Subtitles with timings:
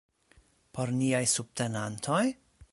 [0.77, 2.23] Por niaj subtenantoj?